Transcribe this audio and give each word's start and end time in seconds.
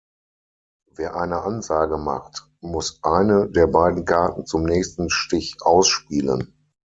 Wer 0.95 1.15
eine 1.15 1.43
Ansage 1.43 1.99
macht, 1.99 2.47
muss 2.59 3.03
"eine" 3.03 3.47
der 3.51 3.67
beiden 3.67 4.03
Karten 4.03 4.47
zum 4.47 4.63
nächsten 4.63 5.11
Stich 5.11 5.57
ausspielen. 5.61 6.53